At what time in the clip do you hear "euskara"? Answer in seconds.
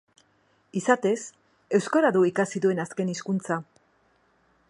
1.79-2.11